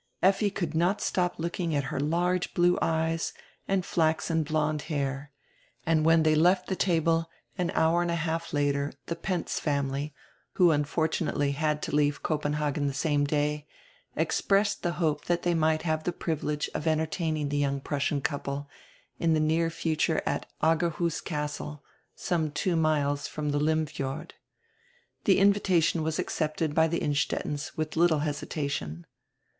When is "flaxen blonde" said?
3.85-4.81